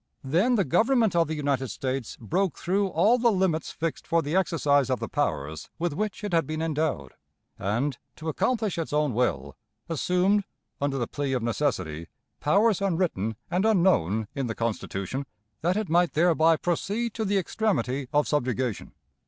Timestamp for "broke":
2.19-2.57